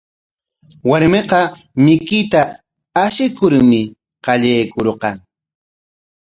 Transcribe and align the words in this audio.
Warmiqa 0.89 1.39
mikuyta 1.83 2.41
ashikurmi 3.03 3.81
qallaykurqan. 4.25 5.15